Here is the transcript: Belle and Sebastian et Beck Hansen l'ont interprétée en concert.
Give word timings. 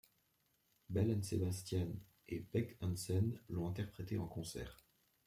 Belle 0.89 1.11
and 1.15 1.21
Sebastian 1.23 1.89
et 2.27 2.39
Beck 2.51 2.75
Hansen 2.81 3.39
l'ont 3.49 3.67
interprétée 3.69 4.17
en 4.17 4.25
concert. 4.27 4.79